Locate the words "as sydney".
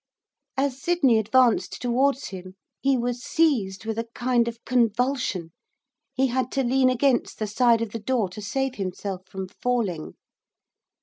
0.57-1.19